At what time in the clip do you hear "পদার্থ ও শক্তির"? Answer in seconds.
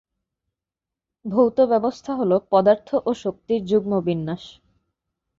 2.51-3.61